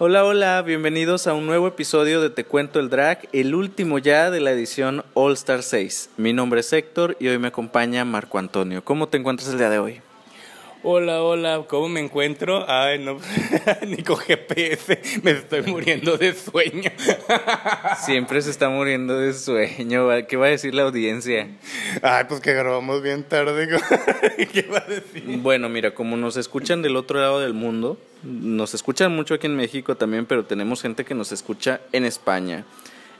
[0.00, 4.30] Hola, hola, bienvenidos a un nuevo episodio de Te Cuento el Drag, el último ya
[4.30, 6.10] de la edición All Star 6.
[6.16, 8.84] Mi nombre es Héctor y hoy me acompaña Marco Antonio.
[8.84, 10.00] ¿Cómo te encuentras el día de hoy?
[10.84, 12.64] Hola, hola, ¿cómo me encuentro?
[12.70, 13.18] Ay, no,
[13.88, 16.92] ni con GPS, me estoy muriendo de sueño.
[18.04, 21.48] Siempre se está muriendo de sueño, ¿qué va a decir la audiencia?
[22.00, 23.68] Ay, pues que grabamos bien tarde,
[24.52, 25.24] ¿qué va a decir?
[25.38, 29.56] Bueno, mira, como nos escuchan del otro lado del mundo, nos escuchan mucho aquí en
[29.56, 32.64] México también, pero tenemos gente que nos escucha en España,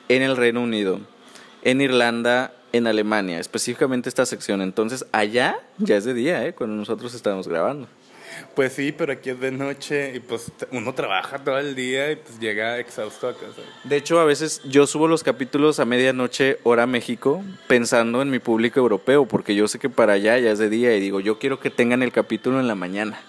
[0.08, 1.00] en el Reino Unido,
[1.62, 4.62] en Irlanda, en Alemania, específicamente esta sección.
[4.62, 6.54] Entonces, allá ya es de día, ¿eh?
[6.54, 7.88] Cuando nosotros estamos grabando.
[8.54, 12.16] Pues sí, pero aquí es de noche y pues uno trabaja todo el día y
[12.16, 13.62] pues llega exhausto a casa.
[13.84, 18.38] De hecho, a veces yo subo los capítulos a medianoche, hora México, pensando en mi
[18.38, 21.38] público europeo, porque yo sé que para allá ya es de día y digo, yo
[21.38, 23.20] quiero que tengan el capítulo en la mañana.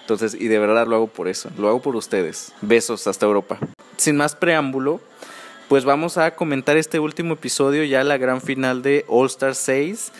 [0.00, 2.52] Entonces, y de verdad lo hago por eso, lo hago por ustedes.
[2.60, 3.58] Besos hasta Europa.
[3.96, 5.00] Sin más preámbulo,
[5.72, 10.12] pues vamos a comentar este último episodio, ya la gran final de All Star 6,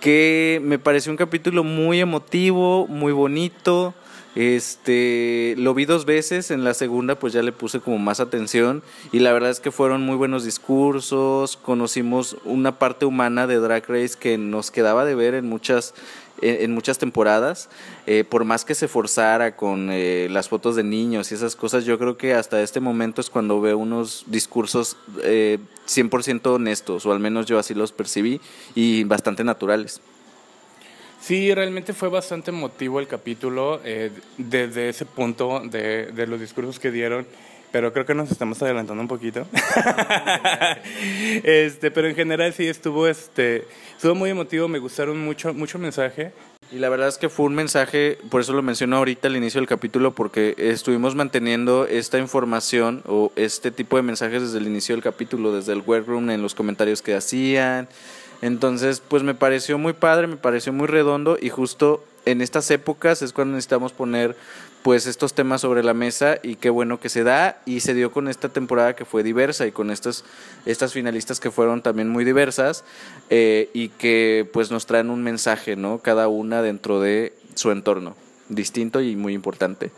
[0.00, 3.94] que me pareció un capítulo muy emotivo, muy bonito.
[4.34, 8.82] Este, lo vi dos veces, en la segunda pues ya le puse como más atención
[9.10, 13.88] y la verdad es que fueron muy buenos discursos, conocimos una parte humana de Drag
[13.88, 15.94] Race que nos quedaba de ver en muchas
[16.42, 17.68] en, muchas temporadas,
[18.06, 21.84] eh, por más que se forzara con eh, las fotos de niños y esas cosas,
[21.84, 27.12] yo creo que hasta este momento es cuando veo unos discursos eh, 100% honestos, o
[27.12, 28.40] al menos yo así los percibí,
[28.74, 30.00] y bastante naturales.
[31.20, 36.78] Sí, realmente fue bastante emotivo el capítulo eh, desde ese punto de, de los discursos
[36.78, 37.26] que dieron
[37.70, 39.46] pero creo que nos estamos adelantando un poquito.
[41.44, 46.32] este, pero en general sí estuvo este estuvo muy emotivo, me gustaron mucho mucho mensaje.
[46.70, 49.58] Y la verdad es que fue un mensaje, por eso lo menciono ahorita al inicio
[49.58, 54.94] del capítulo, porque estuvimos manteniendo esta información o este tipo de mensajes desde el inicio
[54.94, 57.88] del capítulo, desde el workroom, en los comentarios que hacían.
[58.42, 63.22] Entonces, pues me pareció muy padre, me pareció muy redondo y justo en estas épocas
[63.22, 64.36] es cuando necesitamos poner
[64.88, 68.10] pues estos temas sobre la mesa y qué bueno que se da y se dio
[68.10, 70.24] con esta temporada que fue diversa y con estas,
[70.64, 72.84] estas finalistas que fueron también muy diversas
[73.28, 75.98] eh, y que pues nos traen un mensaje, ¿no?
[75.98, 78.16] Cada una dentro de su entorno,
[78.48, 79.90] distinto y muy importante.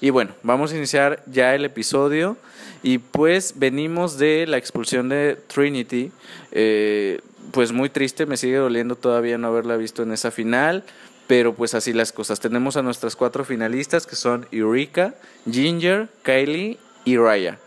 [0.00, 2.38] Y bueno, vamos a iniciar ya el episodio
[2.82, 6.10] y pues venimos de la expulsión de Trinity,
[6.52, 7.20] eh,
[7.52, 10.84] pues muy triste, me sigue doliendo todavía no haberla visto en esa final.
[11.28, 12.40] Pero pues así las cosas.
[12.40, 15.14] Tenemos a nuestras cuatro finalistas que son Eureka,
[15.48, 17.58] Ginger, Kylie y Raya.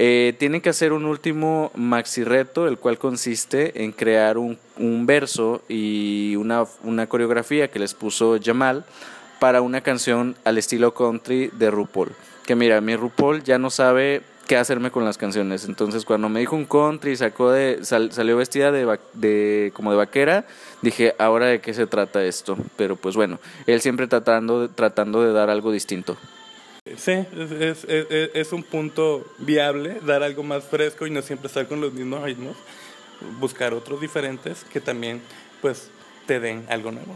[0.00, 5.06] Eh, tienen que hacer un último maxi reto, el cual consiste en crear un, un
[5.06, 8.84] verso y una, una, coreografía que les puso Jamal
[9.40, 12.12] para una canción al estilo country de RuPaul.
[12.46, 15.66] Que mira, mi RuPaul ya no sabe qué hacerme con las canciones.
[15.66, 20.46] Entonces cuando me dijo un country, sacó de, salió vestida de, de, como de vaquera,
[20.82, 22.58] dije, ahora de qué se trata esto.
[22.76, 26.16] Pero pues bueno, él siempre tratando, tratando de dar algo distinto.
[26.96, 31.68] Sí, es, es, es, un punto viable, dar algo más fresco y no siempre estar
[31.68, 32.56] con los mismos ritmos,
[33.38, 35.20] buscar otros diferentes que también
[35.60, 35.90] pues
[36.26, 37.12] te den algo nuevo.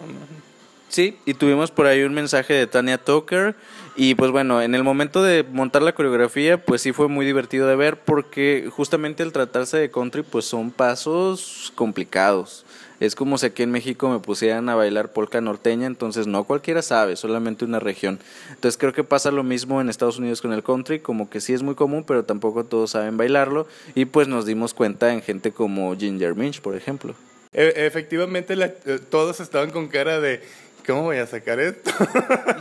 [0.92, 3.54] Sí, y tuvimos por ahí un mensaje de Tania Tucker
[3.96, 7.66] y pues bueno, en el momento de montar la coreografía pues sí fue muy divertido
[7.66, 12.66] de ver porque justamente al tratarse de country pues son pasos complicados.
[13.00, 16.82] Es como si aquí en México me pusieran a bailar polka norteña, entonces no cualquiera
[16.82, 18.18] sabe, solamente una región.
[18.50, 21.54] Entonces creo que pasa lo mismo en Estados Unidos con el country, como que sí
[21.54, 23.66] es muy común, pero tampoco todos saben bailarlo.
[23.94, 27.14] Y pues nos dimos cuenta en gente como Ginger Minch, por ejemplo.
[27.52, 30.40] E, efectivamente, eh, todos estaban con cara de
[30.86, 31.90] ¿Cómo voy a sacar esto?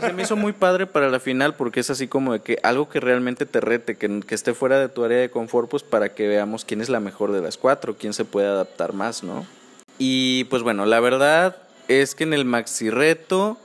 [0.00, 2.88] se me hizo muy padre para la final porque es así como de que algo
[2.88, 6.14] que realmente te rete, que, que, esté fuera de tu área de confort, pues para
[6.14, 9.46] que veamos quién es la mejor de las cuatro, quién se puede adaptar más, ¿no?
[9.98, 11.56] Y pues bueno, la verdad
[11.88, 13.58] es que en el maxi reto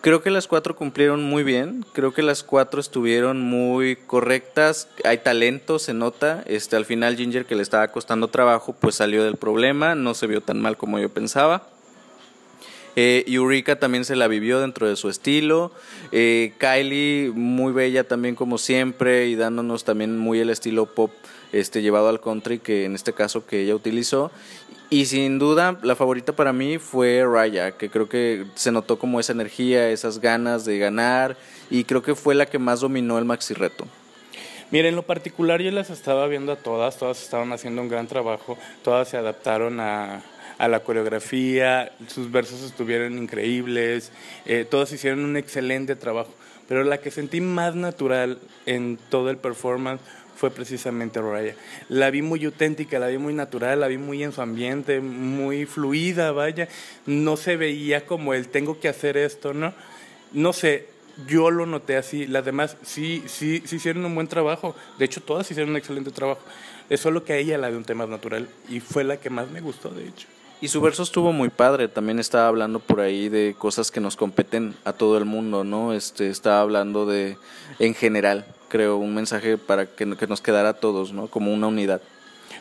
[0.00, 5.18] creo que las cuatro cumplieron muy bien, creo que las cuatro estuvieron muy correctas, hay
[5.18, 9.36] talento, se nota, este al final Ginger que le estaba costando trabajo, pues salió del
[9.36, 11.66] problema, no se vio tan mal como yo pensaba.
[13.00, 15.70] Eh, Eureka también se la vivió dentro de su estilo.
[16.10, 21.12] Eh, Kylie, muy bella también como siempre y dándonos también muy el estilo pop
[21.52, 24.32] este, llevado al country que en este caso que ella utilizó.
[24.90, 29.20] Y sin duda la favorita para mí fue Raya, que creo que se notó como
[29.20, 31.36] esa energía, esas ganas de ganar
[31.70, 33.86] y creo que fue la que más dominó el maxi reto.
[34.70, 38.06] Miren, en lo particular yo las estaba viendo a todas, todas estaban haciendo un gran
[38.06, 40.22] trabajo, todas se adaptaron a,
[40.58, 44.12] a la coreografía, sus versos estuvieron increíbles,
[44.44, 46.34] eh, todos hicieron un excelente trabajo,
[46.68, 50.02] pero la que sentí más natural en todo el performance
[50.36, 51.54] fue precisamente Raya.
[51.88, 55.64] La vi muy auténtica, la vi muy natural, la vi muy en su ambiente, muy
[55.64, 56.68] fluida, vaya.
[57.06, 59.74] No se veía como el tengo que hacer esto, ¿no?
[60.32, 60.86] No sé,
[61.26, 62.26] yo lo noté así.
[62.26, 64.74] Las demás sí, sí, sí hicieron un buen trabajo.
[64.98, 66.40] De hecho, todas hicieron un excelente trabajo.
[66.88, 69.50] Es solo que a ella la de un tema natural y fue la que más
[69.50, 70.26] me gustó, de hecho.
[70.60, 74.16] Y su verso estuvo muy padre, también estaba hablando por ahí de cosas que nos
[74.16, 75.92] competen a todo el mundo, ¿no?
[75.92, 77.36] Este, estaba hablando de,
[77.78, 81.28] en general, creo, un mensaje para que, que nos quedara a todos, ¿no?
[81.28, 82.00] Como una unidad.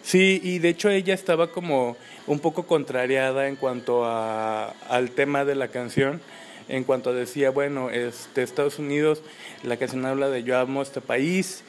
[0.04, 5.44] Sí, y de hecho ella estaba como un poco contrariada en cuanto a, al tema
[5.44, 6.22] de la canción,
[6.70, 9.22] en cuanto decía, bueno, este, Estados Unidos,
[9.64, 11.64] la canción habla de yo amo este país,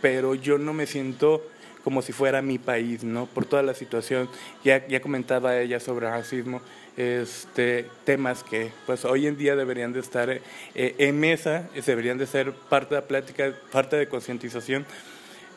[0.00, 1.42] pero yo no me siento
[1.84, 3.26] como si fuera mi país, ¿no?
[3.26, 4.28] Por toda la situación.
[4.64, 6.60] Ya, ya comentaba ella sobre racismo,
[6.96, 10.40] este, temas que pues hoy en día deberían de estar eh,
[10.74, 14.86] en mesa, deberían de ser parte de la plática, parte de concientización.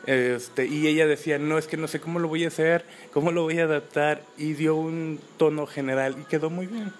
[0.07, 3.31] Este, y ella decía, no, es que no sé cómo lo voy a hacer, cómo
[3.31, 6.93] lo voy a adaptar, y dio un tono general y quedó muy bien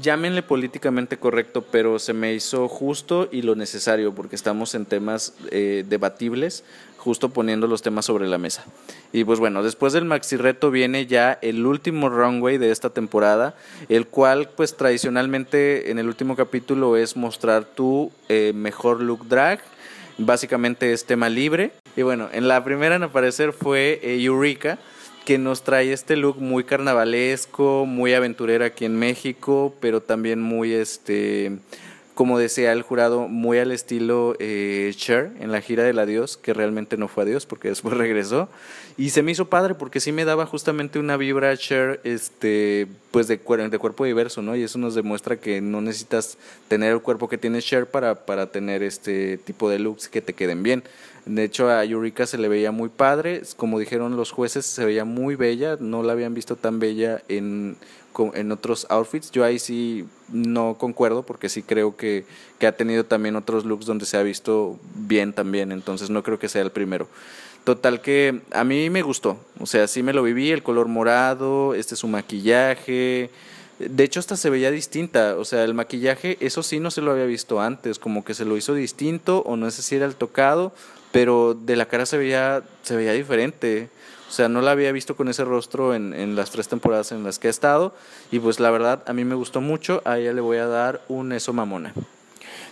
[0.00, 5.34] llámenle políticamente correcto, pero se me hizo justo y lo necesario, porque estamos en temas
[5.50, 6.64] eh, debatibles,
[6.96, 8.64] justo poniendo los temas sobre la mesa.
[9.12, 13.54] Y pues bueno, después del maxi reto viene ya el último runway de esta temporada,
[13.88, 19.60] el cual pues tradicionalmente en el último capítulo es mostrar tu eh, mejor look drag,
[20.18, 21.72] básicamente es tema libre.
[21.96, 24.78] Y bueno, en la primera en aparecer fue eh, Eureka
[25.30, 30.72] que nos trae este look muy carnavalesco, muy aventurero aquí en México, pero también muy,
[30.72, 31.52] este,
[32.14, 36.52] como decía el jurado, muy al estilo eh, Cher en la gira del adiós, que
[36.52, 38.48] realmente no fue adiós porque después regresó.
[38.96, 43.28] Y se me hizo padre porque sí me daba justamente una vibra Cher, este, pues
[43.28, 44.56] de, de cuerpo diverso, ¿no?
[44.56, 46.36] Y eso nos demuestra que no necesitas
[46.68, 50.34] tener el cuerpo que tiene Cher para, para tener este tipo de looks que te
[50.34, 50.82] queden bien.
[51.26, 55.04] De hecho, a Yurika se le veía muy padre, como dijeron los jueces, se veía
[55.04, 57.76] muy bella, no la habían visto tan bella en,
[58.34, 59.30] en otros outfits.
[59.30, 62.24] Yo ahí sí no concuerdo porque sí creo que,
[62.58, 66.38] que ha tenido también otros looks donde se ha visto bien también, entonces no creo
[66.38, 67.08] que sea el primero.
[67.64, 71.74] Total que a mí me gustó, o sea, sí me lo viví, el color morado,
[71.74, 73.30] este es su maquillaje,
[73.80, 75.36] de hecho, hasta se veía distinta.
[75.38, 77.98] O sea, el maquillaje, eso sí no se lo había visto antes.
[77.98, 80.72] Como que se lo hizo distinto, o no sé si era el tocado,
[81.12, 83.88] pero de la cara se veía, se veía diferente.
[84.28, 87.24] O sea, no la había visto con ese rostro en, en las tres temporadas en
[87.24, 87.94] las que ha estado.
[88.30, 90.02] Y pues la verdad, a mí me gustó mucho.
[90.04, 91.92] A ella le voy a dar un eso mamona.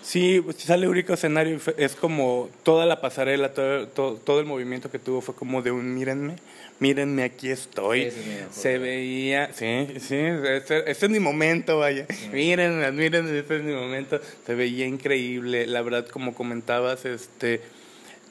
[0.08, 4.98] Sí, pues, sale único escenario, es como toda la pasarela, todo, todo, el movimiento que
[4.98, 6.36] tuvo fue como de un mírenme,
[6.78, 8.10] mírenme, aquí estoy.
[8.50, 12.06] Se veía, sí, sí, este, es mi momento, vaya.
[12.32, 14.18] Mírenme, mírenme, este es mi momento.
[14.46, 17.60] Se veía increíble, la verdad, como comentabas, este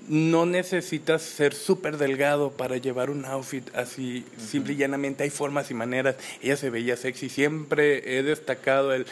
[0.08, 5.70] no necesitas ser súper delgado para llevar un outfit así, simple y llanamente hay formas
[5.70, 6.16] y maneras.
[6.42, 9.06] Ella se veía sexy, siempre he destacado el,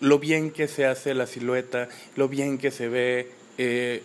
[0.00, 4.02] lo bien que se hace la silueta, lo bien que se ve, eh,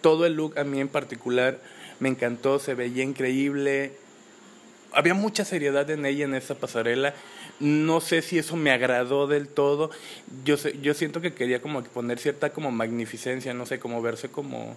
[0.00, 1.60] todo el look a mí en particular
[2.00, 3.92] me encantó, se veía increíble,
[4.92, 7.14] había mucha seriedad en ella en esa pasarela.
[7.60, 9.90] No sé si eso me agradó del todo.
[10.44, 14.76] Yo yo siento que quería como poner cierta como magnificencia, no sé, como verse como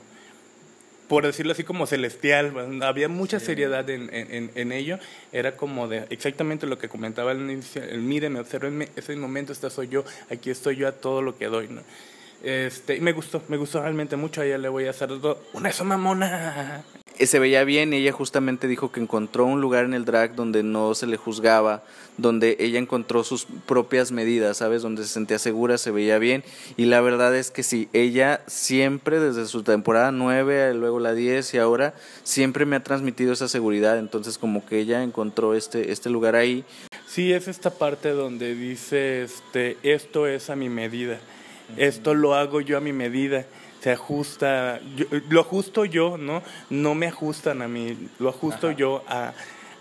[1.12, 2.82] por decirlo así, como celestial.
[2.84, 4.98] Había mucha seriedad en, en, en, ello.
[5.34, 7.84] Era como de exactamente lo que comentaba al inicio.
[7.84, 11.48] El míreme, observenme, ese momento esta soy yo, aquí estoy yo a todo lo que
[11.48, 11.68] doy.
[11.68, 11.82] ¿no?
[12.42, 14.40] Este, y me gustó, me gustó realmente mucho.
[14.40, 15.10] A ella le voy a hacer
[15.52, 16.82] una eso mamona.
[17.22, 20.64] Eh, se veía bien, ella justamente dijo que encontró un lugar en el drag donde
[20.64, 21.84] no se le juzgaba,
[22.18, 24.82] donde ella encontró sus propias medidas, ¿sabes?
[24.82, 26.44] Donde se sentía segura, se veía bien.
[26.78, 31.54] Y la verdad es que sí, ella siempre, desde su temporada 9, luego la 10
[31.54, 34.00] y ahora, siempre me ha transmitido esa seguridad.
[34.00, 36.66] Entonces como que ella encontró este, este lugar ahí.
[37.06, 41.20] Sí, es esta parte donde dice, este, esto es a mi medida,
[41.78, 43.46] esto lo hago yo a mi medida
[43.82, 44.80] se ajusta,
[45.30, 46.44] lo ajusto yo, ¿no?
[46.70, 49.34] No me ajustan a mí, lo ajusto yo a,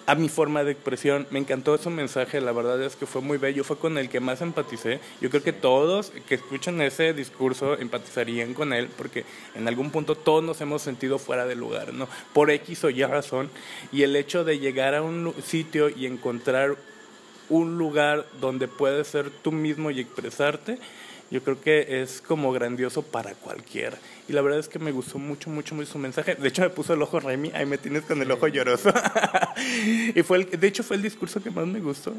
[0.07, 1.27] a mi forma de expresión.
[1.31, 4.19] Me encantó ese mensaje, la verdad es que fue muy bello, fue con el que
[4.21, 5.01] más empaticé.
[5.21, 10.15] Yo creo que todos que escuchan ese discurso empatizarían con él, porque en algún punto
[10.15, 12.09] todos nos hemos sentido fuera de lugar, ¿no?
[12.33, 13.51] Por X o Y razón.
[13.93, 16.77] Y el hecho de llegar a un sitio y encontrar
[17.51, 20.79] un lugar donde puedes ser tú mismo y expresarte,
[21.31, 23.97] yo creo que es como grandioso para cualquiera.
[24.29, 26.35] Y la verdad es que me gustó mucho, mucho, mucho su mensaje.
[26.35, 28.93] De hecho, me puso el ojo Remy, ahí me tienes con el ojo lloroso.
[30.15, 32.13] y fue el, de hecho, fue el discurso que más me gustó.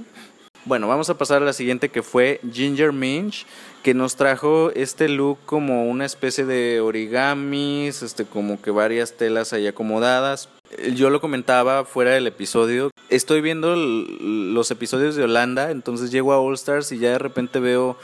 [0.64, 3.48] Bueno, vamos a pasar a la siguiente que fue Ginger Minch,
[3.82, 9.54] que nos trajo este look como una especie de origamis, este como que varias telas
[9.54, 10.50] ahí acomodadas.
[10.94, 12.92] Yo lo comentaba fuera del episodio.
[13.10, 17.60] Estoy viendo los episodios de Holanda, entonces llego a All Stars y ya de repente
[17.60, 17.98] veo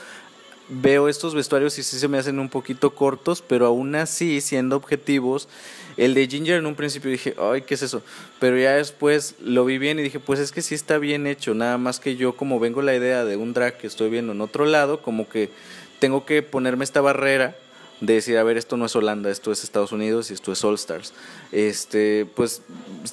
[0.69, 4.75] veo estos vestuarios y sí se me hacen un poquito cortos, pero aún así, siendo
[4.75, 5.47] objetivos,
[5.95, 8.03] el de Ginger en un principio dije, ay, ¿qué es eso?
[8.39, 11.53] Pero ya después lo vi bien y dije, pues es que sí está bien hecho,
[11.53, 14.41] nada más que yo como vengo la idea de un drag que estoy viendo en
[14.41, 15.49] otro lado, como que
[15.99, 17.55] tengo que ponerme esta barrera
[17.99, 20.63] de decir, a ver, esto no es Holanda, esto es Estados Unidos y esto es
[20.63, 21.13] All Stars.
[21.51, 22.61] Este, pues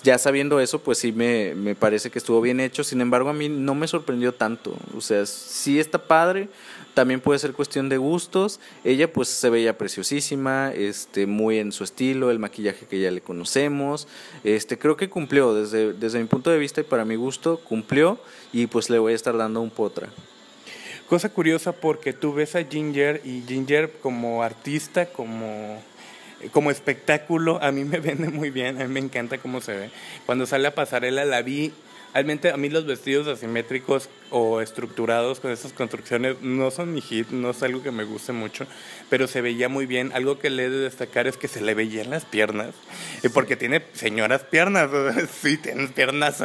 [0.02, 2.84] ya sabiendo eso, pues sí me, me parece que estuvo bien hecho.
[2.84, 4.76] Sin embargo, a mí no me sorprendió tanto.
[4.96, 6.48] O sea, sí está padre,
[6.92, 8.60] también puede ser cuestión de gustos.
[8.84, 13.20] Ella pues se veía preciosísima, este, muy en su estilo, el maquillaje que ya le
[13.20, 14.06] conocemos.
[14.44, 18.18] Este, creo que cumplió desde, desde mi punto de vista y para mi gusto, cumplió
[18.52, 20.10] y pues le voy a estar dando un potra.
[21.08, 25.82] Cosa curiosa porque tú ves a Ginger y Ginger como artista, como,
[26.50, 29.90] como espectáculo, a mí me vende muy bien, a mí me encanta cómo se ve.
[30.24, 31.72] Cuando sale a pasarela la vi,
[32.14, 37.28] realmente a mí los vestidos asimétricos o estructurados con esas construcciones no son mi hit,
[37.30, 38.66] no es algo que me guste mucho,
[39.10, 40.12] pero se veía muy bien.
[40.14, 42.74] Algo que le he de destacar es que se le veían las piernas,
[43.22, 44.90] y porque tiene señoras piernas,
[45.42, 46.44] sí, tiene piernas.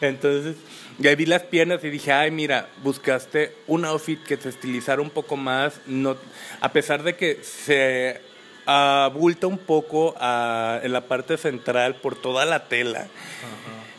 [0.00, 0.56] Entonces...
[0.98, 5.10] Ya vi las piernas y dije, ay, mira, buscaste un outfit que te estilizara un
[5.10, 6.16] poco más, no,
[6.62, 8.22] a pesar de que se
[8.64, 13.08] abulta un poco a- en la parte central por toda la tela.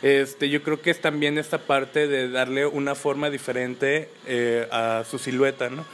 [0.02, 5.04] Este, yo creo que es también esta parte de darle una forma diferente eh, a
[5.08, 5.84] su silueta, ¿no?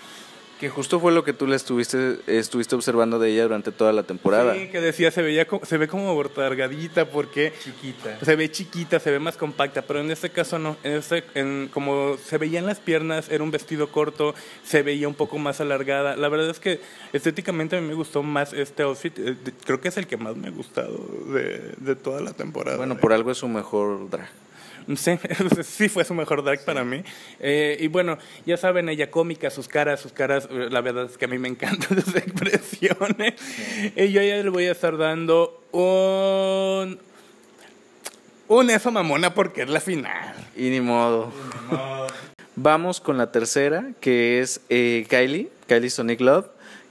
[0.61, 4.05] Que justo fue lo que tú le estuviste, estuviste observando de ella durante toda la
[4.05, 4.55] temporada.
[4.55, 8.19] Sí, que decía, se, veía se ve como bortargadita porque Chiquita.
[8.25, 10.77] se ve chiquita, se ve más compacta, pero en este caso no.
[10.85, 14.35] En este, en, como se veían las piernas, era un vestido corto,
[14.65, 16.15] se veía un poco más alargada.
[16.17, 16.81] La verdad es que
[17.13, 19.19] estéticamente a mí me gustó más este outfit.
[19.19, 20.97] eh, Creo que es el que más me ha gustado
[21.33, 22.77] de, de toda la temporada.
[22.77, 24.29] Bueno, por algo es su mejor drag.
[24.97, 25.19] Sí,
[25.63, 27.03] sí fue su mejor drag para mí.
[27.41, 31.19] Eh, y bueno, ya saben, ella cómica, sus caras, sus caras, eh, la verdad es
[31.19, 33.35] que a mí me encantan sus expresiones.
[33.97, 36.99] Y yo ya le voy a estar dando un...
[38.47, 40.35] Un eso mamona porque es la final.
[40.55, 41.33] Y ni modo.
[42.57, 46.47] Vamos con la tercera, que es eh, Kylie, Kylie Sonic Love,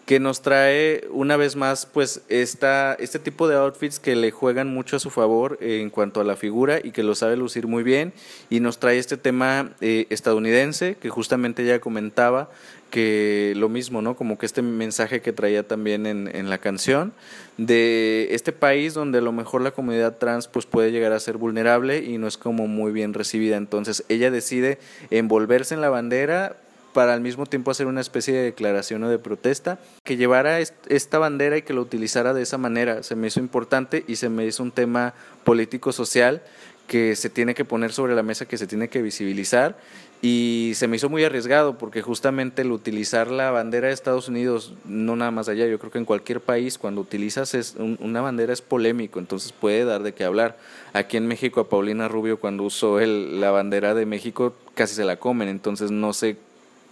[0.06, 4.68] que nos trae una vez más pues esta, este tipo de outfits que le juegan
[4.68, 7.84] mucho a su favor en cuanto a la figura y que lo sabe lucir muy
[7.84, 8.14] bien.
[8.50, 12.50] Y nos trae este tema eh, estadounidense que justamente ella comentaba
[12.90, 14.16] que lo mismo, ¿no?
[14.16, 17.14] Como que este mensaje que traía también en, en la canción
[17.58, 21.38] de este país donde a lo mejor la comunidad trans pues puede llegar a ser
[21.38, 23.58] vulnerable y no es como muy bien recibida.
[23.58, 24.80] Entonces ella decide
[25.10, 26.58] envolverse en la bandera
[26.94, 30.74] para al mismo tiempo hacer una especie de declaración o de protesta, que llevara est-
[30.88, 33.04] esta bandera y que lo utilizara de esa manera.
[33.04, 36.42] Se me hizo importante y se me hizo un tema político-social
[36.88, 39.78] que se tiene que poner sobre la mesa, que se tiene que visibilizar
[40.22, 44.74] y se me hizo muy arriesgado porque justamente el utilizar la bandera de Estados Unidos,
[44.86, 48.20] no nada más allá, yo creo que en cualquier país cuando utilizas es un- una
[48.22, 50.58] bandera es polémico, entonces puede dar de qué hablar.
[50.92, 55.06] Aquí en México a Paulina Rubio cuando usó el- la bandera de México casi se
[55.06, 56.36] la comen, entonces no sé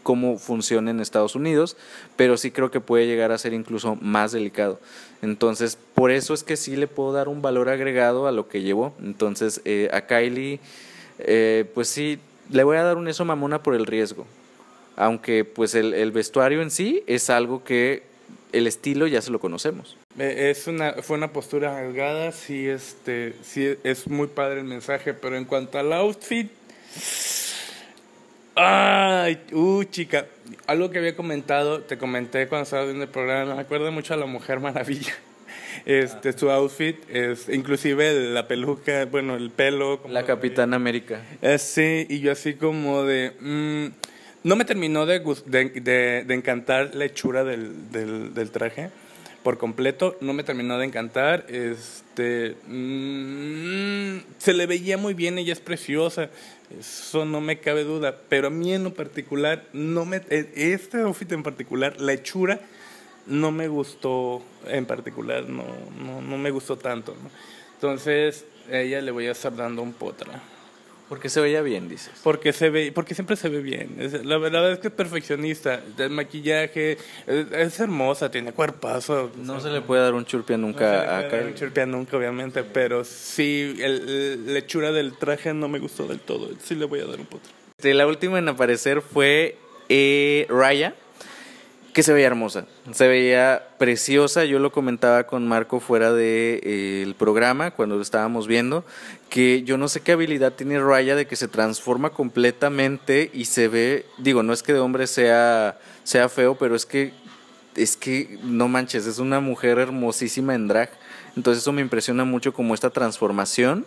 [0.04, 1.78] cómo funciona en Estados Unidos,
[2.16, 4.80] pero sí creo que puede llegar a ser incluso más delicado.
[5.22, 8.62] Entonces, por eso es que sí le puedo dar un valor agregado a lo que
[8.62, 8.94] llevó.
[9.02, 10.60] Entonces, eh, a Kylie,
[11.20, 14.26] eh, pues sí, le voy a dar un eso mamona por el riesgo.
[14.96, 18.04] Aunque pues el, vestuario en sí es algo que
[18.52, 19.98] el estilo ya se lo conocemos.
[20.18, 25.38] Es una, fue una postura arriesgada, sí, este, sí, es muy padre el mensaje, pero
[25.38, 26.52] en cuanto al outfit,
[29.24, 30.26] ay, uh, chica,
[30.68, 34.18] algo que había comentado, te comenté cuando estaba viendo el programa, me acuerda mucho a
[34.18, 35.14] la Mujer Maravilla.
[35.86, 40.02] Este, su outfit, es, inclusive la peluca, bueno, el pelo.
[40.02, 41.22] como La de- Capitana América.
[41.42, 43.32] eh, sí, y yo así como de...
[43.40, 43.88] mm,
[44.44, 48.90] no me terminó de, de, de- de encantar la hechura del, del, del traje
[49.44, 50.18] por completo.
[50.22, 51.46] No me terminó de encantar.
[51.50, 56.30] Este, mm, se le veía muy bien, ella es preciosa.
[56.80, 58.16] Eso no me cabe duda.
[58.30, 62.60] Pero a mí en lo particular, no me, este outfit en particular, la hechura,
[63.28, 65.48] no me gustó en particular.
[65.50, 65.66] No,
[65.98, 67.16] no, no me gustó tanto.
[67.76, 70.42] Entonces, a ella le voy a estar dando un potra.
[71.12, 72.10] Porque se veía bien, dices.
[72.24, 73.98] Porque se ve, porque siempre se ve bien.
[74.00, 75.82] Es- la verdad es que es perfeccionista.
[75.98, 79.30] El maquillaje es, es hermosa, tiene cuerpazo.
[79.36, 81.54] No se le puede dar un churpia nunca a Kylie.
[81.54, 86.22] Chirpia nunca, obviamente, pero sí, el, el- la hechura del traje no me gustó del
[86.22, 86.50] todo.
[86.64, 87.52] Sí le voy a dar un potro.
[87.84, 89.58] La última en aparecer fue
[89.90, 90.96] eh, Raya,
[91.94, 94.46] que se veía hermosa, se veía preciosa.
[94.46, 98.86] Yo lo comentaba con Marco fuera del de, eh, programa cuando lo estábamos viendo,
[99.30, 103.68] que yo no sé qué habilidad tiene Raya de que se transforma completamente y se
[103.68, 107.14] ve, digo, no es que de hombre sea, sea feo, pero es que,
[107.76, 110.92] es que, no manches, es una mujer hermosísima en drag.
[111.36, 113.86] Entonces eso me impresiona mucho como esta transformación.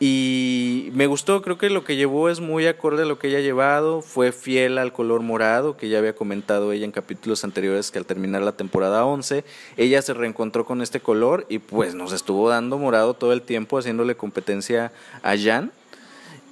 [0.00, 3.38] Y me gustó, creo que lo que llevó es muy acorde a lo que ella
[3.38, 7.90] ha llevado, fue fiel al color morado que ya había comentado ella en capítulos anteriores
[7.90, 9.44] que al terminar la temporada 11,
[9.76, 13.76] ella se reencontró con este color y pues nos estuvo dando morado todo el tiempo
[13.76, 15.72] haciéndole competencia a Jan.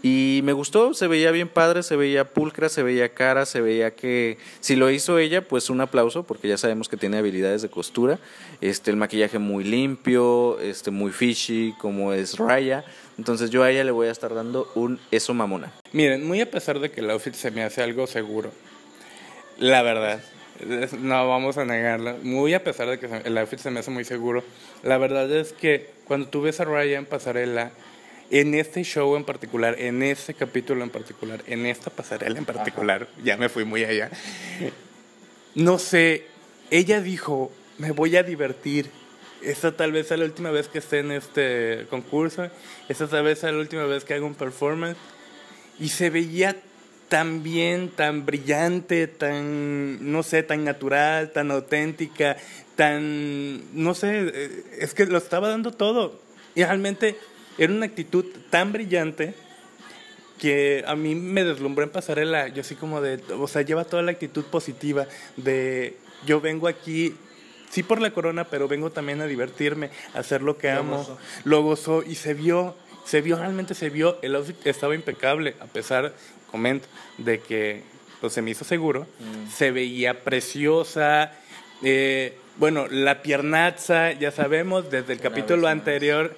[0.02, 3.94] Y me gustó, se veía bien padre, se veía pulcra, se veía cara, se veía
[3.94, 7.68] que si lo hizo ella, pues un aplauso, porque ya sabemos que tiene habilidades de
[7.68, 8.18] costura.
[8.60, 12.84] Este, el maquillaje muy limpio, este, muy fishy, como es Raya.
[13.18, 15.72] Entonces yo a ella le voy a estar dando un eso mamona.
[15.92, 18.52] Miren, muy a pesar de que el outfit se me hace algo seguro,
[19.58, 20.22] la verdad,
[21.00, 24.04] no vamos a negarlo, muy a pesar de que el outfit se me hace muy
[24.04, 24.44] seguro,
[24.82, 27.70] la verdad es que cuando tú ves a Raya en pasarela,
[28.30, 33.08] en este show en particular, en este capítulo en particular, en esta pasarela en particular,
[33.22, 34.10] ya me fui muy allá.
[35.54, 36.26] No sé,
[36.70, 38.90] ella dijo, me voy a divertir.
[39.42, 42.50] Esta tal vez sea la última vez que esté en este concurso.
[42.88, 44.98] Esta tal vez sea la última vez que haga un performance.
[45.78, 46.56] Y se veía
[47.08, 52.36] tan bien, tan brillante, tan, no sé, tan natural, tan auténtica,
[52.74, 56.20] tan, no sé, eh, es que lo estaba dando todo.
[56.54, 57.16] Y realmente
[57.58, 59.34] era una actitud tan brillante
[60.38, 62.48] que a mí me deslumbró en pasarela.
[62.48, 65.96] Yo así como de, o sea, lleva toda la actitud positiva de
[66.26, 67.14] yo vengo aquí,
[67.70, 71.18] sí por la corona, pero vengo también a divertirme, a hacer lo que amo.
[71.44, 75.66] Lo gozó y se vio, se vio, realmente se vio, el outfit estaba impecable, a
[75.66, 76.14] pesar,
[76.50, 77.82] comento, de que
[78.20, 79.50] pues, se me hizo seguro, mm.
[79.50, 81.32] se veía preciosa.
[81.82, 86.36] Eh, bueno, la piernaza, ya sabemos, desde el capítulo anterior,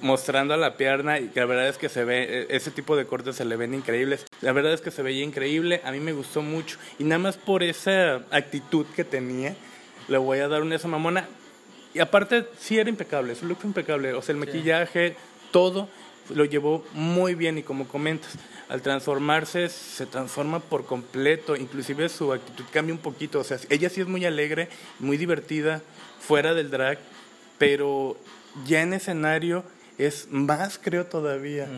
[0.00, 3.06] mostrando la pierna, y que la verdad es que se ve, e, ese tipo de
[3.06, 4.26] cortes se le ven increíbles.
[4.42, 6.78] La verdad es que se veía increíble, a mí me gustó mucho.
[6.98, 9.56] Y nada más por esa actitud que tenía,
[10.08, 11.26] le voy a dar una esa mamona.
[11.94, 14.12] Y aparte, sí era impecable, su look fue impecable.
[14.14, 15.16] O sea, el maquillaje,
[15.50, 15.88] todo
[16.34, 18.32] lo llevó muy bien y como comentas,
[18.68, 23.88] al transformarse se transforma por completo, inclusive su actitud cambia un poquito, o sea, ella
[23.88, 25.82] sí es muy alegre, muy divertida,
[26.20, 26.98] fuera del drag,
[27.58, 28.16] pero
[28.66, 29.64] ya en escenario
[29.98, 31.68] es más creo todavía.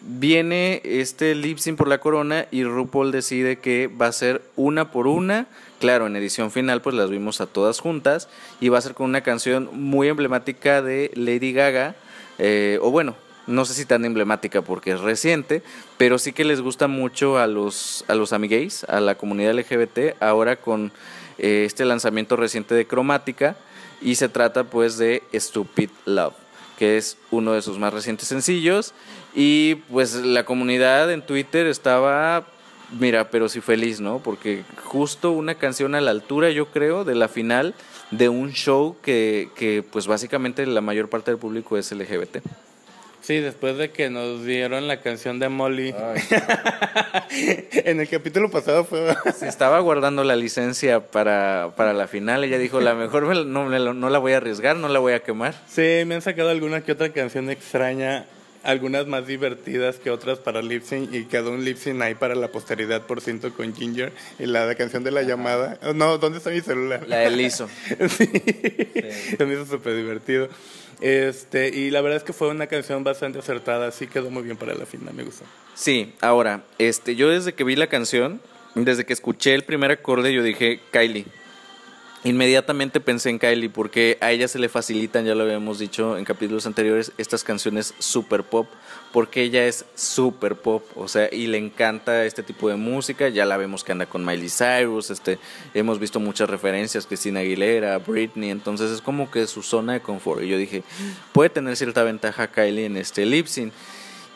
[0.00, 5.06] Viene este lip por la corona y RuPaul decide que va a ser una por
[5.06, 5.46] una.
[5.78, 8.28] Claro, en edición final pues las vimos a todas juntas
[8.60, 11.96] y va a ser con una canción muy emblemática de Lady Gaga,
[12.38, 13.14] eh, o bueno,
[13.50, 15.62] no sé si tan emblemática porque es reciente,
[15.98, 20.20] pero sí que les gusta mucho a los, a los amigues, a la comunidad LGBT,
[20.20, 20.92] ahora con
[21.38, 23.56] eh, este lanzamiento reciente de Cromática,
[24.00, 26.34] y se trata pues de Stupid Love,
[26.78, 28.94] que es uno de sus más recientes sencillos,
[29.34, 32.46] y pues la comunidad en Twitter estaba,
[32.98, 34.20] mira, pero sí feliz, ¿no?
[34.20, 37.74] Porque justo una canción a la altura, yo creo, de la final
[38.10, 42.38] de un show que, que pues básicamente la mayor parte del público es LGBT.
[43.22, 45.94] Sí, después de que nos dieron la canción de Molly.
[47.72, 49.14] en el capítulo pasado fue...
[49.38, 52.44] Se estaba guardando la licencia para, para la final.
[52.44, 55.54] Ella dijo, la mejor no, no la voy a arriesgar, no la voy a quemar.
[55.68, 58.26] Sí, me han sacado alguna que otra canción extraña.
[58.62, 62.34] Algunas más divertidas que otras para lip sync y quedó un lip sync ahí para
[62.34, 65.78] la posteridad por ciento con Ginger y la, canción de la llamada.
[65.94, 67.08] No, ¿dónde está mi celular?
[67.08, 67.70] La de Liso.
[68.08, 68.26] sí.
[68.26, 69.36] sí.
[69.38, 70.50] Se me hizo súper divertido.
[71.00, 74.56] Este, y la verdad es que fue una canción bastante acertada, así quedó muy bien
[74.56, 75.44] para la final, me gustó.
[75.74, 78.40] Sí, ahora, este, yo desde que vi la canción,
[78.74, 81.24] desde que escuché el primer acorde, yo dije, Kylie.
[82.22, 86.26] Inmediatamente pensé en Kylie porque a ella se le facilitan, ya lo habíamos dicho en
[86.26, 88.66] capítulos anteriores, estas canciones super pop,
[89.10, 93.46] porque ella es super pop, o sea, y le encanta este tipo de música, ya
[93.46, 95.38] la vemos que anda con Miley Cyrus, este,
[95.72, 100.42] hemos visto muchas referencias, Christina Aguilera, Britney, entonces es como que su zona de confort,
[100.42, 100.82] y yo dije,
[101.32, 103.72] puede tener cierta ventaja Kylie en este lip sync.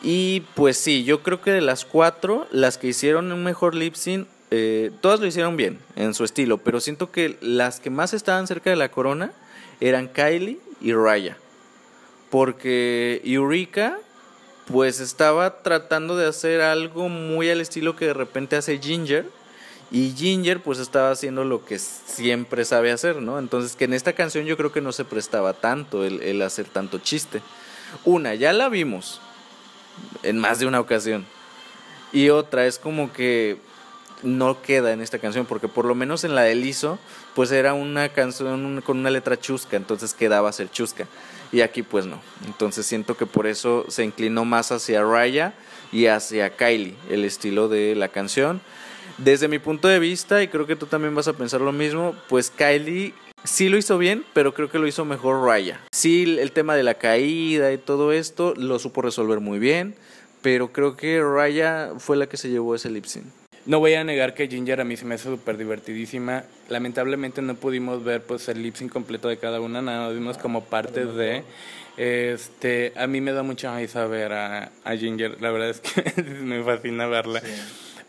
[0.01, 3.95] Y pues sí, yo creo que de las cuatro, las que hicieron un mejor lip
[3.95, 8.13] sync eh, todas lo hicieron bien en su estilo, pero siento que las que más
[8.13, 9.33] estaban cerca de la corona
[9.81, 11.37] eran Kylie y Raya.
[12.29, 13.97] Porque Eureka,
[14.67, 19.25] pues estaba tratando de hacer algo muy al estilo que de repente hace Ginger.
[19.91, 23.37] Y Ginger pues estaba haciendo lo que siempre sabe hacer, ¿no?
[23.37, 26.65] Entonces que en esta canción yo creo que no se prestaba tanto el, el hacer
[26.65, 27.41] tanto chiste.
[28.05, 29.19] Una, ya la vimos
[30.23, 31.25] en más de una ocasión.
[32.11, 33.57] Y otra es como que
[34.23, 36.99] no queda en esta canción, porque por lo menos en la de Lizo,
[37.33, 41.07] pues era una canción con una letra chusca, entonces quedaba ser chusca.
[41.51, 42.19] Y aquí pues no.
[42.45, 45.53] Entonces siento que por eso se inclinó más hacia Raya
[45.91, 48.61] y hacia Kylie, el estilo de la canción.
[49.17, 52.15] Desde mi punto de vista, y creo que tú también vas a pensar lo mismo,
[52.27, 55.79] pues Kylie sí lo hizo bien, pero creo que lo hizo mejor Raya.
[55.93, 59.95] Sí, el tema de la caída y todo esto lo supo resolver muy bien,
[60.41, 63.25] pero creo que Raya fue la que se llevó ese lip sync.
[63.65, 66.43] No voy a negar que Ginger a mí se me hace súper divertidísima.
[66.69, 70.65] Lamentablemente no pudimos ver pues el lip sync completo de cada una, nada, vimos como
[70.65, 71.43] parte de...
[71.97, 76.61] Este, a mí me da mucha risa ver a, Ginger, la verdad es que me
[76.63, 77.41] fascina verla.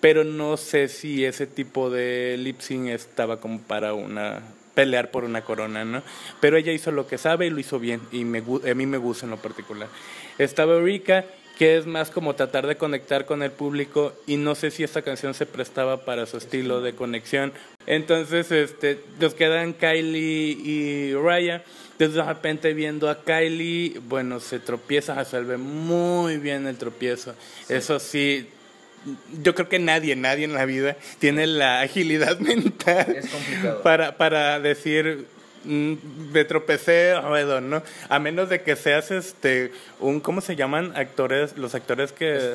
[0.01, 4.43] Pero no sé si ese tipo de lip sync estaba como para una
[4.75, 6.03] pelear por una corona, ¿no?
[6.39, 8.99] Pero ella hizo lo que sabe y lo hizo bien y me, a mí me
[8.99, 9.89] gusta en lo particular.
[10.37, 11.25] Estaba Eureka
[11.57, 15.03] que es más como tratar de conectar con el público y no sé si esta
[15.03, 17.53] canción se prestaba para su estilo de conexión.
[17.87, 21.65] Entonces, este, nos quedan Kylie y Raya.
[21.93, 27.35] Entonces, de repente viendo a Kylie, bueno, se tropieza, resuelve muy bien el tropiezo.
[27.71, 28.49] Eso sí,
[29.43, 33.21] yo creo que nadie, nadie en la vida tiene la agilidad mental
[33.83, 35.27] para, para decir
[35.67, 37.15] me tropecé
[37.61, 37.83] ¿no?
[38.09, 41.57] A menos de que seas este un ¿cómo se llaman actores?
[41.57, 42.55] Los actores que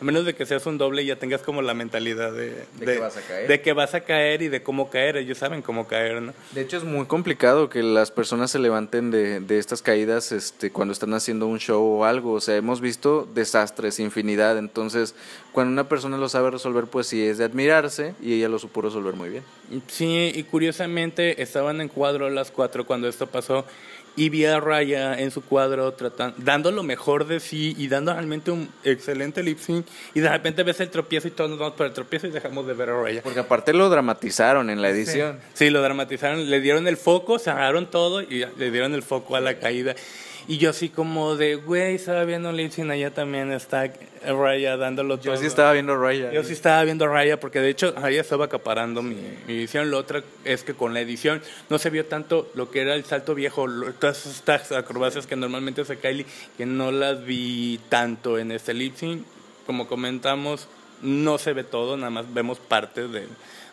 [0.00, 2.86] a menos de que seas un doble y ya tengas como la mentalidad de, de,
[2.86, 3.48] que vas a caer.
[3.48, 5.18] De que vas a caer y de cómo caer.
[5.18, 6.32] Ellos saben cómo caer, ¿no?
[6.52, 10.70] De hecho, es muy complicado que las personas se levanten de, de estas caídas este,
[10.70, 12.32] cuando están haciendo un show o algo.
[12.32, 14.56] O sea, hemos visto desastres, infinidad.
[14.56, 15.14] Entonces,
[15.52, 18.80] cuando una persona lo sabe resolver, pues sí es de admirarse y ella lo supo
[18.80, 19.44] resolver muy bien.
[19.88, 23.66] Sí, y curiosamente estaban en cuadro las cuatro cuando esto pasó
[24.16, 28.12] y vi a Raya en su cuadro tratando, dando lo mejor de sí y dando
[28.12, 31.74] realmente un excelente lip sync y de repente ves el tropiezo y todos nos vamos
[31.74, 33.22] por el tropiezo y dejamos de ver a Raya.
[33.22, 35.40] Porque aparte lo dramatizaron en la edición.
[35.54, 39.40] Sí, lo dramatizaron, le dieron el foco, cerraron todo y le dieron el foco a
[39.40, 39.94] la caída.
[40.50, 43.88] Y yo así como de, güey, estaba viendo lip sync, allá también está
[44.26, 45.32] Raya dándolo todo.
[45.32, 46.32] Yo sí estaba viendo Raya.
[46.32, 49.14] Yo sí estaba viendo Raya porque de hecho Raya estaba acaparando mi,
[49.46, 49.92] mi, edición.
[49.92, 53.04] Lo otro es que con la edición no se vio tanto lo que era el
[53.04, 53.64] salto viejo,
[54.00, 56.26] todas estas acrobacias que normalmente hace Kylie,
[56.58, 59.24] que no las vi tanto en este lip sync.
[59.66, 60.66] Como comentamos,
[61.00, 63.28] no se ve todo, nada más vemos parte de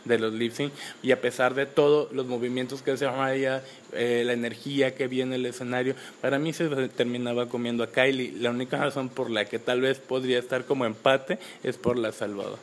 [0.08, 0.72] de los lip sync
[1.04, 5.36] y a pesar de todo los movimientos que hace Raya, eh, la energía que viene
[5.36, 8.34] el escenario, para mí se terminaba comiendo a Kylie.
[8.40, 12.12] La única razón por la que tal vez podría estar como empate es por la
[12.12, 12.58] salvada.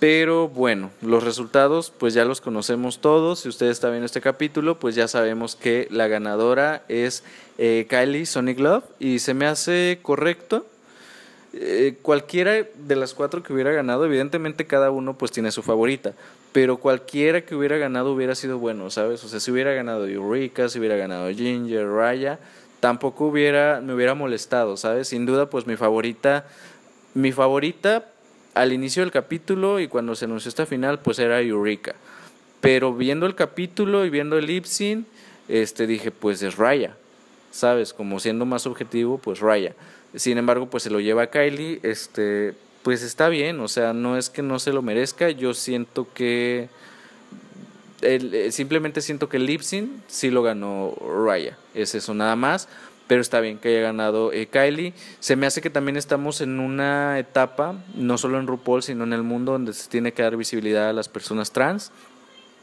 [0.00, 3.40] Pero bueno, los resultados pues ya los conocemos todos.
[3.40, 7.22] Si usted está viendo este capítulo, pues ya sabemos que la ganadora es
[7.58, 10.64] eh, Kylie Sonic Love y se me hace correcto.
[11.52, 16.14] Eh, cualquiera de las cuatro que hubiera ganado, evidentemente cada uno pues tiene su favorita,
[16.52, 19.22] pero cualquiera que hubiera ganado hubiera sido bueno, ¿sabes?
[19.24, 22.38] O sea, si hubiera ganado Eureka, si hubiera ganado Ginger, Raya,
[22.80, 25.08] tampoco hubiera, me hubiera molestado, ¿sabes?
[25.08, 26.46] Sin duda, pues mi favorita,
[27.14, 28.06] mi favorita
[28.54, 31.94] al inicio del capítulo y cuando se anunció esta final, pues era Eureka.
[32.60, 35.06] Pero viendo el capítulo y viendo el lip sync,
[35.48, 36.96] este, dije, pues es Raya,
[37.50, 37.92] ¿sabes?
[37.92, 39.74] Como siendo más objetivo, pues Raya.
[40.14, 44.16] Sin embargo, pues se lo lleva a Kylie, este, pues está bien, o sea, no
[44.16, 46.68] es que no se lo merezca, yo siento que
[48.02, 52.68] eh, simplemente siento que el sí lo ganó Raya, es eso nada más,
[53.06, 54.94] pero está bien que haya ganado eh, Kylie.
[55.18, 59.12] Se me hace que también estamos en una etapa, no solo en RuPaul, sino en
[59.12, 61.90] el mundo donde se tiene que dar visibilidad a las personas trans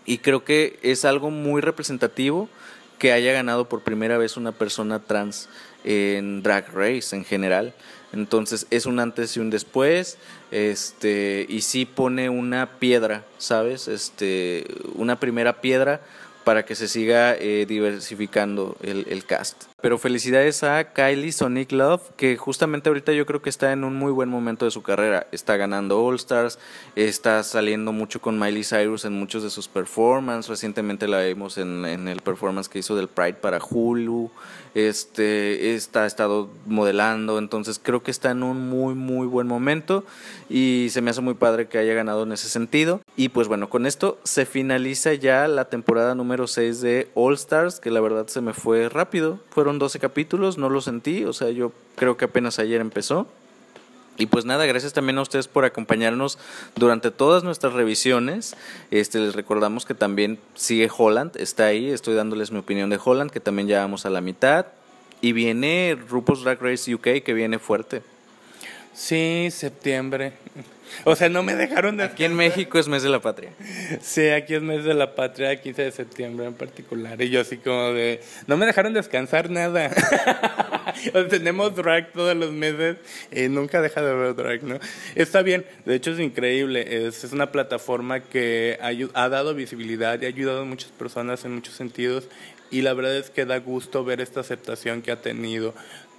[0.08, 2.50] y creo que es algo muy representativo
[2.98, 5.50] que haya ganado por primera vez una persona trans
[5.84, 7.74] en Drag Race en general.
[8.14, 10.18] Entonces es un antes y un después,
[10.52, 13.88] este, y sí pone una piedra, ¿sabes?
[13.88, 16.02] Este, una primera piedra
[16.44, 19.66] para que se siga eh, diversificando el, el, cast.
[19.80, 23.96] Pero felicidades a Kylie Sonic Love, que justamente ahorita yo creo que está en un
[23.96, 25.28] muy buen momento de su carrera.
[25.32, 26.58] Está ganando All Stars,
[26.96, 30.50] está saliendo mucho con Miley Cyrus en muchos de sus performances.
[30.50, 34.32] Recientemente la vimos en, el performance que hizo del Pride para Hulu
[34.74, 40.06] este, está, estado modelando, entonces creo que está en un muy, muy buen momento
[40.50, 43.02] y se me hace muy padre que haya ganado en ese sentido.
[43.16, 47.80] Y pues bueno, con esto se finaliza ya la temporada número 6 de All Stars,
[47.80, 51.50] que la verdad se me fue rápido, fueron 12 capítulos, no lo sentí, o sea,
[51.50, 53.28] yo creo que apenas ayer empezó.
[54.18, 56.40] Y pues nada, gracias también a ustedes por acompañarnos
[56.76, 58.56] durante todas nuestras revisiones.
[58.90, 63.30] Este, les recordamos que también sigue Holland, está ahí, estoy dándoles mi opinión de Holland,
[63.30, 64.68] que también ya vamos a la mitad.
[65.22, 68.02] Y viene RuPaul's Drag Race UK, que viene fuerte.
[68.94, 70.34] Sí, septiembre.
[71.04, 72.04] O sea, no me dejaron de...
[72.04, 73.52] Aquí en México es mes de la patria.
[74.02, 77.22] Sí, aquí es mes de la patria, 15 de septiembre en particular.
[77.22, 78.22] Y yo así como de...
[78.48, 79.92] No me dejaron descansar nada.
[81.10, 82.98] o sea, tenemos drag todos los meses
[83.32, 84.80] y nunca deja de haber drag, ¿no?
[85.16, 87.08] Está bien, de hecho es increíble.
[87.08, 91.46] Es, es una plataforma que ha, ha dado visibilidad y ha ayudado a muchas personas
[91.46, 92.28] en muchos sentidos.
[92.70, 95.74] Y la verdad es que da gusto ver esta aceptación que ha tenido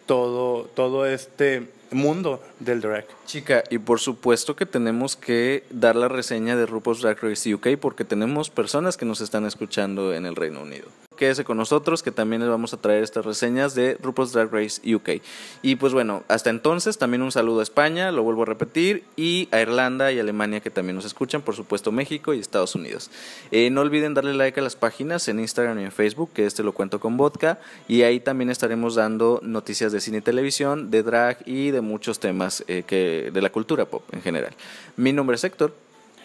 [0.06, 3.06] todo, todo este mundo del drag.
[3.26, 7.78] Chica, y por supuesto que tenemos que dar la reseña de RuPaul's Drag Race UK
[7.80, 12.12] porque tenemos personas que nos están escuchando en el Reino Unido quédese con nosotros que
[12.12, 15.20] también les vamos a traer estas reseñas de RuPaul's Drag Race UK.
[15.60, 19.48] Y pues bueno, hasta entonces también un saludo a España, lo vuelvo a repetir, y
[19.50, 23.10] a Irlanda y Alemania que también nos escuchan, por supuesto México y Estados Unidos.
[23.50, 26.62] Eh, no olviden darle like a las páginas en Instagram y en Facebook, que este
[26.62, 31.02] lo cuento con vodka, y ahí también estaremos dando noticias de cine y televisión, de
[31.02, 32.20] drag y de muchos
[32.66, 34.52] eh, que de la cultura pop en general.
[34.96, 35.74] Mi nombre es Héctor.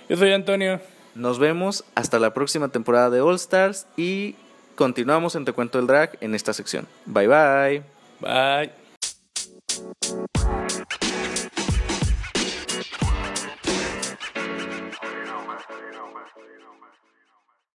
[0.09, 0.79] Yo soy Antonio.
[1.15, 4.35] Nos vemos hasta la próxima temporada de All Stars y
[4.75, 6.87] continuamos en Te Cuento el Drag en esta sección.
[7.05, 7.83] Bye bye.
[8.19, 8.71] Bye.